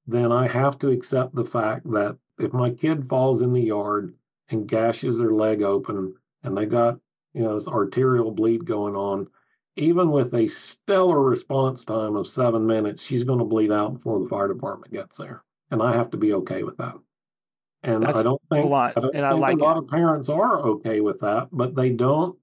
[0.08, 4.14] then I have to accept the fact that if my kid falls in the yard
[4.50, 7.00] and gashes their leg open and they got,
[7.34, 9.28] you know, this arterial bleed going on,
[9.80, 14.20] even with a stellar response time of seven minutes, she's going to bleed out before
[14.20, 15.44] the fire department gets there.
[15.72, 16.96] And I have to be okay with that.
[17.84, 19.84] And That's I don't think, a lot, I don't and I like a lot it.
[19.84, 22.38] of parents are okay with that, but they don't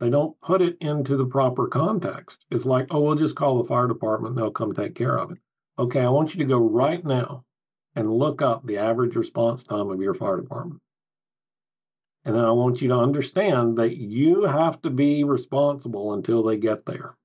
[0.00, 2.46] they don't put it into the proper context.
[2.50, 5.38] It's like, oh, we'll just call the fire department, they'll come take care of it.
[5.78, 7.44] Okay, I want you to go right now
[7.94, 10.80] and look up the average response time of your fire department.
[12.30, 16.58] And then I want you to understand that you have to be responsible until they
[16.58, 17.16] get there.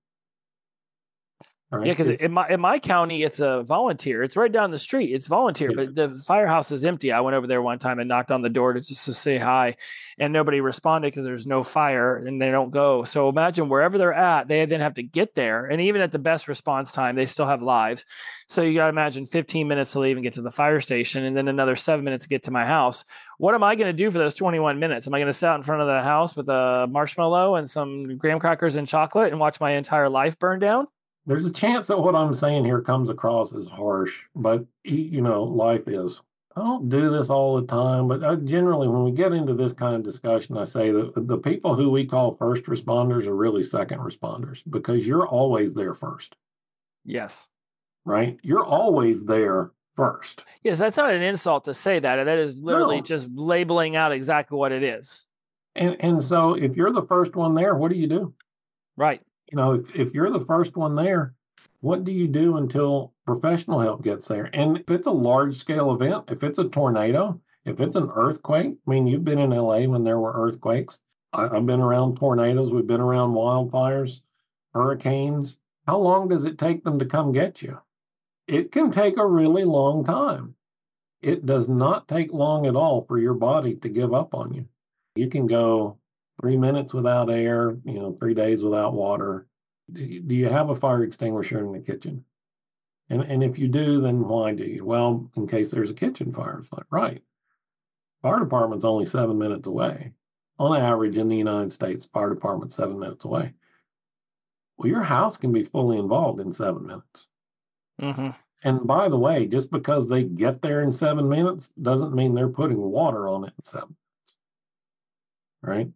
[1.71, 1.87] Right.
[1.87, 4.21] Yeah, because in my in my county, it's a volunteer.
[4.21, 5.11] It's right down the street.
[5.13, 5.85] It's volunteer, yeah.
[5.85, 7.11] but the firehouse is empty.
[7.11, 9.39] I went over there one time and knocked on the door to just to say
[9.39, 9.75] hi,
[10.19, 13.03] and nobody responded because there's no fire and they don't go.
[13.03, 16.19] So imagine wherever they're at, they then have to get there, and even at the
[16.19, 18.05] best response time, they still have lives.
[18.47, 21.25] So you got to imagine 15 minutes to leave and get to the fire station,
[21.25, 23.05] and then another seven minutes to get to my house.
[23.39, 25.07] What am I going to do for those 21 minutes?
[25.07, 27.67] Am I going to sit out in front of the house with a marshmallow and
[27.67, 30.85] some graham crackers and chocolate and watch my entire life burn down?
[31.25, 35.43] There's a chance that what I'm saying here comes across as harsh, but you know,
[35.43, 36.21] life is.
[36.55, 39.73] I don't do this all the time, but I generally, when we get into this
[39.73, 43.61] kind of discussion, I say that the people who we call first responders are really
[43.61, 46.33] second responders because you're always there first.
[47.03, 47.49] Yes.
[48.05, 48.37] Right?
[48.41, 50.45] You're always there first.
[50.63, 52.23] Yes, that's not an insult to say that.
[52.23, 53.03] That is literally no.
[53.03, 55.25] just labeling out exactly what it is.
[55.75, 58.33] And and so if you're the first one there, what do you do?
[58.95, 61.33] Right you know, if, if you're the first one there,
[61.81, 64.49] what do you do until professional help gets there?
[64.53, 68.75] And if it's a large scale event, if it's a tornado, if it's an earthquake,
[68.87, 70.97] I mean, you've been in LA when there were earthquakes.
[71.33, 74.21] I, I've been around tornadoes, we've been around wildfires,
[74.73, 75.57] hurricanes.
[75.85, 77.79] How long does it take them to come get you?
[78.47, 80.55] It can take a really long time.
[81.21, 84.67] It does not take long at all for your body to give up on you.
[85.15, 85.97] You can go
[86.39, 89.47] three minutes without air, you know, three days without water.
[89.93, 92.25] Do you have a fire extinguisher in the kitchen?
[93.09, 94.83] And and if you do, then why do you?
[94.83, 96.59] Well, in case there's a kitchen fire.
[96.59, 97.21] It's like, right.
[98.21, 100.11] fire department's only seven minutes away.
[100.57, 103.53] On average in the United States, fire department seven minutes away.
[104.77, 107.27] Well, your house can be fully involved in seven minutes.
[108.01, 108.29] Mm-hmm.
[108.63, 112.49] And by the way, just because they get there in seven minutes doesn't mean they're
[112.49, 114.35] putting water on it in seven minutes.
[115.61, 115.89] Right?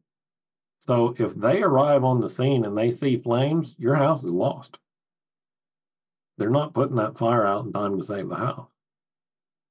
[0.89, 4.79] So if they arrive on the scene and they see flames, your house is lost.
[6.39, 8.71] They're not putting that fire out in time to save the house.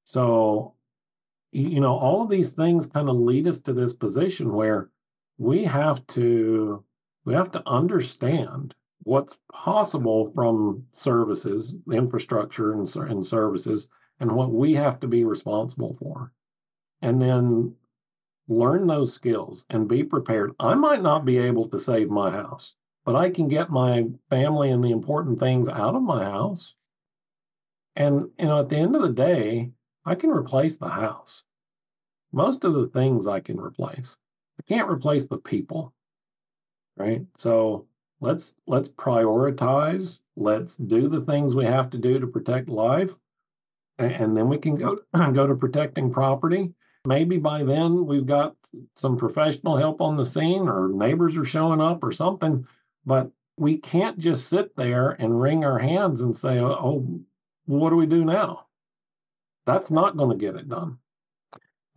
[0.04, 0.74] So,
[1.50, 4.90] you know, all of these things kind of lead us to this position where
[5.38, 6.84] we have to
[7.24, 13.88] we have to understand what's possible from services, infrastructure, and, and services,
[14.20, 16.32] and what we have to be responsible for.
[17.02, 17.74] And then
[18.48, 20.52] learn those skills and be prepared.
[20.58, 24.70] I might not be able to save my house, but I can get my family
[24.70, 26.74] and the important things out of my house.
[27.96, 29.70] And you know, at the end of the day,
[30.04, 31.44] I can replace the house.
[32.32, 34.16] Most of the things I can replace.
[34.58, 35.92] I can't replace the people.
[36.96, 37.24] Right?
[37.36, 37.86] So
[38.20, 43.14] let's let's prioritize let's do the things we have to do to protect life
[43.98, 44.98] and, then we can go
[45.32, 46.72] go to protecting property
[47.06, 48.54] maybe by then we've got
[48.96, 52.66] some professional help on the scene or neighbors are showing up or something
[53.06, 57.20] but we can't just sit there and wring our hands and say oh
[57.68, 58.64] what do we do now?
[59.66, 60.98] That's not going to get it done.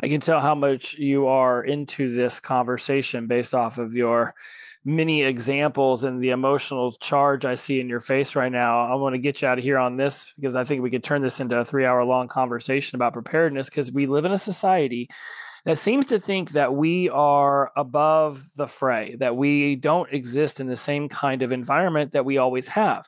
[0.04, 4.36] I can tell how much you are into this conversation based off of your
[4.84, 8.92] many examples and the emotional charge I see in your face right now.
[8.92, 11.04] I want to get you out of here on this because I think we could
[11.04, 14.38] turn this into a three hour long conversation about preparedness because we live in a
[14.38, 15.10] society
[15.66, 20.68] that seems to think that we are above the fray, that we don't exist in
[20.68, 23.08] the same kind of environment that we always have.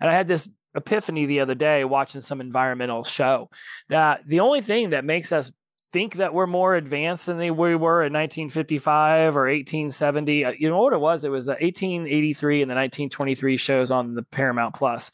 [0.00, 3.48] And I had this epiphany the other day watching some environmental show
[3.88, 5.52] that the only thing that makes us
[5.92, 10.44] think that we're more advanced than they we were in 1955 or 1870.
[10.44, 11.24] Uh, you know what it was?
[11.24, 15.10] It was the 1883 and the 1923 shows on the Paramount Plus.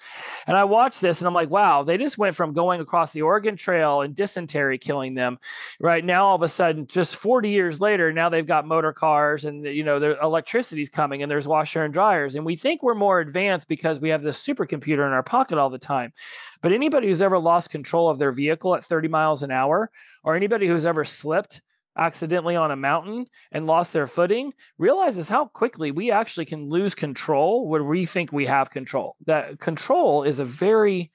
[0.47, 3.23] And I watched this and I'm like, wow, they just went from going across the
[3.23, 5.41] Oregon Trail and dysentery killing them.
[5.81, 9.45] Right now, all of a sudden, just 40 years later, now they've got motor cars
[9.45, 12.37] and you know their electricity's coming and there's washer and dryers.
[12.37, 15.71] And we think we're more advanced because we have this supercomputer in our pocket all
[15.71, 16.13] the time.
[16.61, 19.91] But anybody who's ever lost control of their vehicle at 30 miles an hour,
[20.25, 21.63] or anybody who's ever slipped
[21.97, 26.95] accidentally on a mountain and lost their footing realizes how quickly we actually can lose
[26.95, 29.17] control when we think we have control.
[29.27, 31.11] That control is a very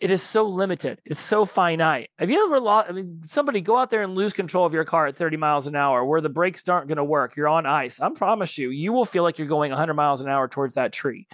[0.00, 1.00] it is so limited.
[1.04, 2.10] It's so finite.
[2.18, 2.90] Have you ever lost?
[2.90, 5.68] I mean, somebody go out there and lose control of your car at 30 miles
[5.68, 7.36] an hour where the brakes aren't going to work.
[7.36, 8.00] You're on ice.
[8.00, 10.92] I promise you, you will feel like you're going 100 miles an hour towards that
[10.92, 11.28] tree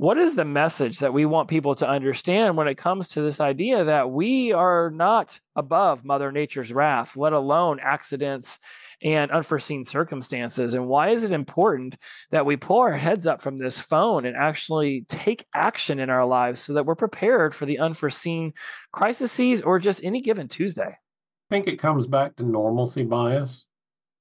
[0.00, 3.38] what is the message that we want people to understand when it comes to this
[3.38, 8.58] idea that we are not above Mother Nature's wrath, let alone accidents
[9.02, 10.72] and unforeseen circumstances?
[10.72, 11.98] And why is it important
[12.30, 16.24] that we pull our heads up from this phone and actually take action in our
[16.24, 18.54] lives so that we're prepared for the unforeseen
[18.92, 20.96] crises or just any given Tuesday?
[20.96, 23.66] I think it comes back to normalcy bias.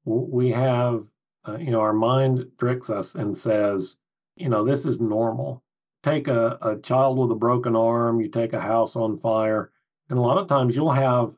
[0.04, 1.06] We have,
[1.48, 3.96] uh, you know, our mind tricks us and says,
[4.36, 5.64] you know, this is normal
[6.04, 9.72] take a, a child with a broken arm, you take a house on fire,
[10.10, 11.34] and a lot of times you'll have,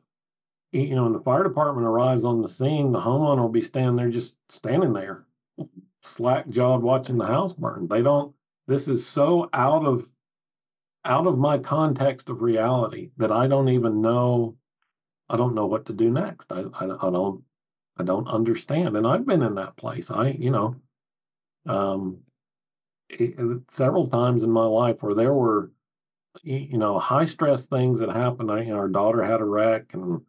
[0.72, 3.96] you know, when the fire department arrives on the scene, the homeowner will be standing
[3.96, 5.24] there just standing there,
[6.02, 7.88] slack jawed watching the house burn.
[7.88, 8.34] They don't,
[8.66, 10.08] this is so out of
[11.04, 14.56] out of my context of reality that I don't even know
[15.28, 16.52] I don't know what to do next.
[16.52, 17.42] I, I, I don't
[17.96, 18.96] I don't understand.
[18.96, 20.10] And I've been in that place.
[20.10, 20.76] I, you know,
[21.66, 22.18] um,
[23.70, 25.70] several times in my life where there were
[26.42, 28.50] you know high stress things that happened.
[28.50, 30.22] I, you know, our daughter had a wreck and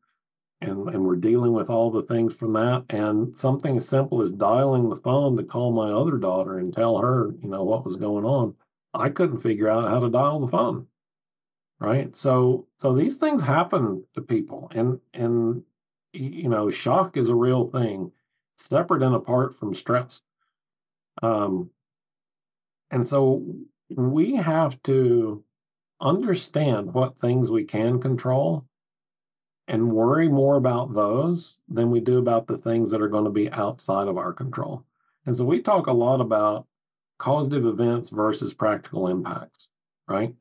[0.61, 2.85] and and we're dealing with all the things from that.
[2.89, 6.97] And something as simple as dialing the phone to call my other daughter and tell
[6.99, 8.55] her you know what was going on
[8.93, 10.87] i couldn't figure out how to dial the phone
[11.79, 12.15] right?
[12.15, 14.71] So so these things happen to people.
[14.73, 15.63] And and
[16.13, 18.11] you know shock is a real thing
[18.57, 20.21] separate and apart from stress.
[21.21, 21.69] Um
[22.93, 23.43] and so
[23.89, 25.43] we have to
[25.99, 28.65] understand what things we can control
[29.67, 33.31] and worry more about those than we do about the things that are going to
[33.31, 34.85] be outside of our control.
[35.25, 36.67] And so we talk a lot about
[37.17, 39.69] causative events versus practical impacts,
[40.07, 40.35] right?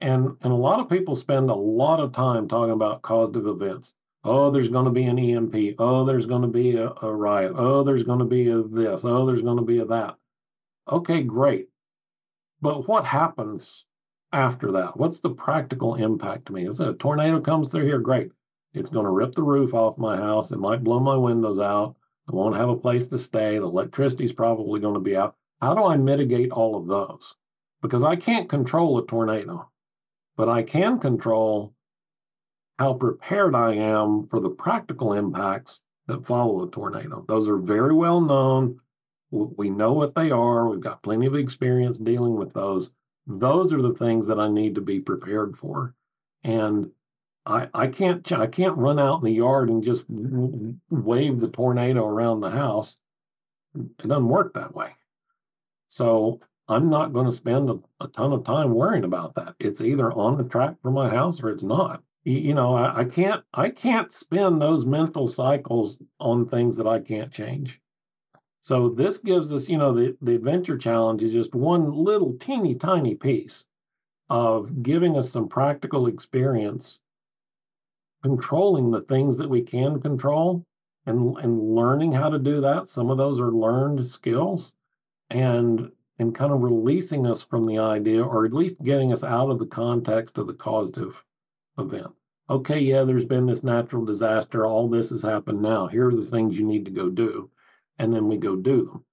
[0.00, 3.92] And and a lot of people spend a lot of time talking about causative events.
[4.24, 5.74] Oh, there's going to be an EMP.
[5.78, 7.52] Oh, there's going to be a, a riot.
[7.54, 9.04] Oh, there's going to be a this.
[9.04, 10.16] Oh, there's going to be a that.
[10.90, 11.68] Okay, great.
[12.60, 13.84] But what happens
[14.32, 14.96] after that?
[14.96, 16.66] What's the practical impact to me?
[16.66, 18.00] Is a tornado comes through here?
[18.00, 18.30] Great.
[18.74, 20.50] It's going to rip the roof off my house.
[20.50, 21.96] It might blow my windows out.
[22.28, 23.58] I won't have a place to stay.
[23.58, 25.36] The electricity's probably going to be out.
[25.60, 27.34] How do I mitigate all of those?
[27.80, 29.70] Because I can't control a tornado,
[30.36, 31.74] but I can control
[32.78, 37.24] how prepared I am for the practical impacts that follow a tornado.
[37.26, 38.80] Those are very well known.
[39.30, 40.68] We know what they are.
[40.68, 42.92] We've got plenty of experience dealing with those.
[43.26, 45.94] Those are the things that I need to be prepared for.
[46.44, 46.90] And
[47.44, 52.06] I, I can't I can't run out in the yard and just wave the tornado
[52.06, 52.96] around the house.
[53.74, 54.94] It doesn't work that way.
[55.88, 59.54] So I'm not going to spend a, a ton of time worrying about that.
[59.58, 62.02] It's either on the track for my house or it's not.
[62.24, 67.00] You, know, I, I can't I can't spend those mental cycles on things that I
[67.00, 67.80] can't change.
[68.68, 72.74] So this gives us, you know, the, the adventure challenge is just one little teeny
[72.74, 73.64] tiny piece
[74.28, 76.98] of giving us some practical experience
[78.22, 80.66] controlling the things that we can control
[81.06, 82.90] and and learning how to do that.
[82.90, 84.70] Some of those are learned skills
[85.30, 89.48] and and kind of releasing us from the idea or at least getting us out
[89.48, 91.24] of the context of the causative
[91.78, 92.12] event.
[92.50, 94.66] Okay yeah there's been this natural disaster.
[94.66, 95.86] All this has happened now.
[95.86, 97.50] Here are the things you need to go do
[97.98, 99.04] and then we go do them.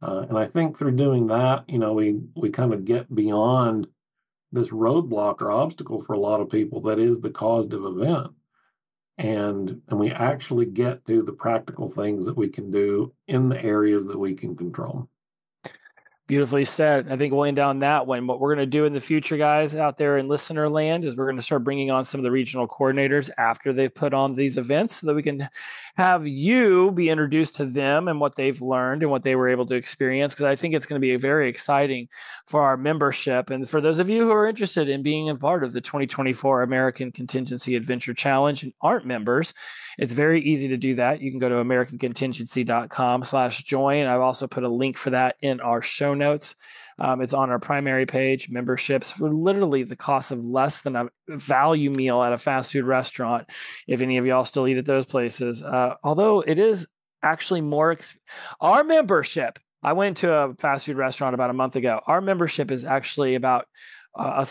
[0.00, 3.88] Uh, and i think through doing that you know we we kind of get beyond
[4.52, 8.28] this roadblock or obstacle for a lot of people that is the causative event.
[9.18, 13.62] And and we actually get to the practical things that we can do in the
[13.62, 15.08] areas that we can control.
[16.28, 17.10] Beautifully said.
[17.10, 19.74] I think going down that one, what we're going to do in the future, guys,
[19.74, 22.30] out there in listener land, is we're going to start bringing on some of the
[22.30, 25.48] regional coordinators after they've put on these events so that we can
[25.98, 29.66] have you be introduced to them and what they've learned and what they were able
[29.66, 30.32] to experience.
[30.32, 32.08] Because I think it's going to be very exciting
[32.46, 33.50] for our membership.
[33.50, 36.62] And for those of you who are interested in being a part of the 2024
[36.62, 39.54] American Contingency Adventure Challenge and aren't members,
[39.98, 41.20] it's very easy to do that.
[41.20, 44.06] You can go to americancontingency.com slash join.
[44.06, 46.54] I've also put a link for that in our show notes.
[46.98, 51.08] Um, it's on our primary page, memberships for literally the cost of less than a
[51.28, 53.48] value meal at a fast food restaurant.
[53.86, 56.86] If any of y'all still eat at those places, uh, although it is
[57.22, 58.16] actually more, exp-
[58.60, 59.58] our membership.
[59.82, 62.00] I went to a fast food restaurant about a month ago.
[62.06, 63.66] Our membership is actually about
[64.18, 64.44] uh,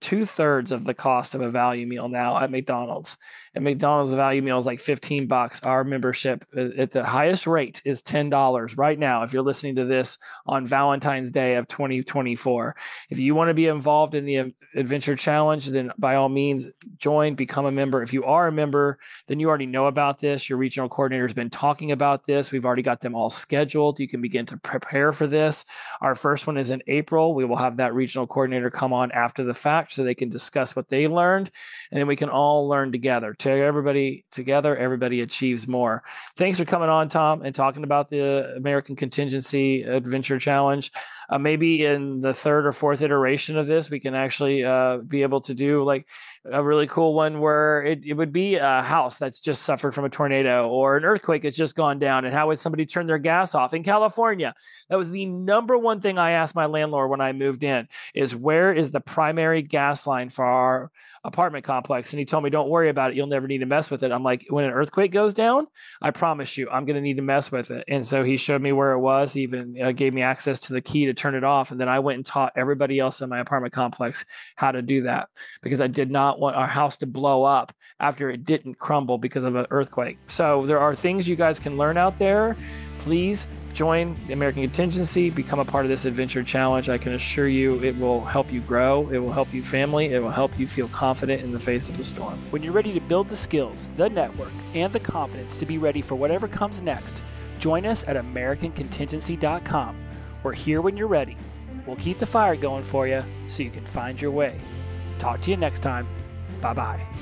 [0.00, 3.16] two thirds of the cost of a value meal now at McDonald's
[3.54, 5.60] at McDonald's value meal is like 15 bucks.
[5.62, 9.22] Our membership uh, at the highest rate is $10 right now.
[9.22, 12.76] If you're listening to this on Valentine's Day of 2024,
[13.10, 16.66] if you want to be involved in the adventure challenge, then by all means
[16.98, 18.02] join, become a member.
[18.02, 20.48] If you are a member, then you already know about this.
[20.48, 22.52] Your regional coordinator has been talking about this.
[22.52, 23.98] We've already got them all scheduled.
[23.98, 25.64] You can begin to prepare for this.
[26.00, 27.34] Our first one is in April.
[27.34, 30.76] We will have that regional coordinator come on after the fact so they can discuss
[30.76, 31.50] what they learned
[31.90, 36.02] and then we can all learn together to everybody together, everybody achieves more.
[36.36, 40.90] Thanks for coming on, Thom, and talking about the American Contingency Adventure Challenge.
[41.30, 45.22] Uh, maybe in the third or fourth iteration of this, we can actually uh, be
[45.22, 46.06] able to do like
[46.50, 50.04] a really cool one where it, it would be a house that's just suffered from
[50.04, 52.24] a tornado or an earthquake that's just gone down.
[52.24, 54.54] And how would somebody turn their gas off in California?
[54.88, 58.34] That was the number one thing I asked my landlord when I moved in is
[58.34, 60.90] where is the primary gas line for our
[61.22, 62.12] apartment complex.
[62.12, 63.16] And he told me, don't worry about it.
[63.16, 64.10] You'll never need to mess with it.
[64.10, 65.66] I'm like, when an earthquake goes down,
[66.00, 67.84] I promise you, I'm going to need to mess with it.
[67.88, 70.80] And so he showed me where it was, even uh, gave me access to the
[70.80, 71.70] key to turn it off.
[71.70, 74.24] And then I went and taught everybody else in my apartment complex
[74.56, 75.28] how to do that
[75.62, 79.44] because I did not want our house to blow up after it didn't crumble because
[79.44, 80.18] of an earthquake.
[80.26, 82.56] So there are things you guys can learn out there
[83.00, 86.88] please join the American Contingency, become a part of this adventure challenge.
[86.88, 90.22] I can assure you it will help you grow, it will help you family, it
[90.22, 92.38] will help you feel confident in the face of the storm.
[92.50, 96.02] When you're ready to build the skills, the network, and the confidence to be ready
[96.02, 97.22] for whatever comes next,
[97.58, 99.96] join us at AmericanContingency.com.
[100.42, 101.36] We're here when you're ready.
[101.86, 104.58] We'll keep the fire going for you so you can find your way.
[105.18, 106.06] Talk to you next time.
[106.60, 107.19] Bye bye.